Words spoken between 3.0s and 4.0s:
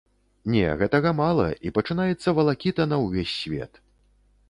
ўвесь свет.